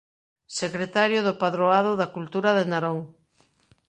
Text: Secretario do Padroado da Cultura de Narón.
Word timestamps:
Secretario 0.61 1.19
do 1.27 1.33
Padroado 1.43 1.91
da 2.01 2.11
Cultura 2.15 2.49
de 2.57 2.65
Narón. 2.71 2.99